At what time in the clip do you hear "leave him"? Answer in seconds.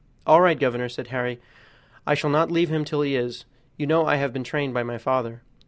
2.49-2.83